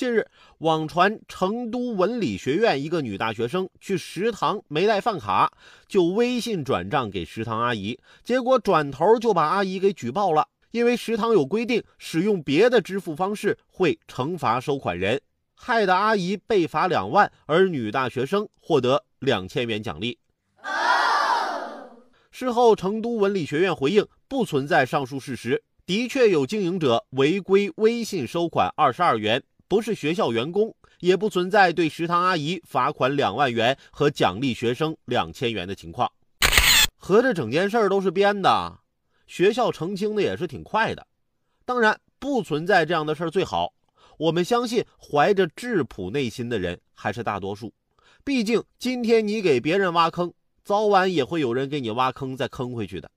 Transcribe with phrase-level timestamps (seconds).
[0.00, 0.26] 近日，
[0.60, 5.52] 网传成都文理学院一个女大学生去食堂没带饭卡，
[5.86, 10.48] 就微信转账给食堂阿姨，结果转头就把阿姨给举报了。
[10.70, 15.20] 因为食堂有规定，使用别的支付方式会惩罚收款人，
[15.54, 20.18] 害得阿姨被罚两万，而女大学生获得两千元奖励。
[22.30, 29.42] 事后，成都文理学院回应不存在上述事实，的确有经营者违规微信收款二十二元。
[29.70, 36.10] 不是学校员工，也不存在对食堂阿姨罚款两万元和奖励学生两千元的情况。
[36.96, 38.80] 合着整件事都是编的，
[39.28, 41.06] 学校澄清的也是挺快的。
[41.64, 43.72] 当然，不存在这样的事最好。
[44.18, 47.72] 我们相信，怀着质朴内心的人还是大多数。
[48.24, 53.08] 毕竟，今天你给别人挖坑，早晚也会有人给你挖坑再坑回去的。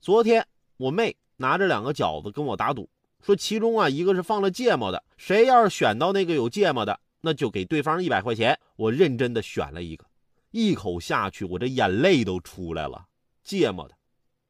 [0.00, 0.46] 昨天，
[0.78, 2.88] 我妹拿着两个饺子跟我打赌。
[3.22, 8.58] 说其中啊，一个是放了芥末的，谁要是选到那个有芥末的，那就给对方一百块钱。
[8.76, 10.06] 我认真的选了一个，
[10.50, 13.06] 一口下去，我这眼泪都出来了。
[13.44, 13.94] 芥末的，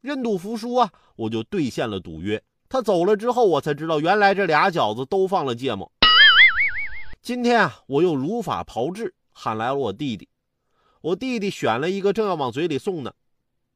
[0.00, 2.42] 认赌服输啊，我就兑现了赌约。
[2.68, 5.90] 他走了之后，我才知道原来这俩饺子都放了芥末。
[7.20, 10.28] 今天啊，我又如法炮制，喊来了我弟弟。
[11.00, 13.12] 我弟弟选了一个，正要往嘴里送呢，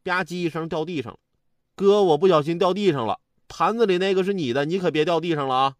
[0.04, 1.18] 吧唧一声掉地上了。
[1.74, 3.18] 哥，我不小心掉地上了。
[3.48, 5.74] 盘子里那个是你的，你可别掉地上了啊！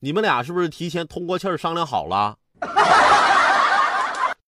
[0.00, 2.36] 你们俩是不是提前通过气儿商量好了？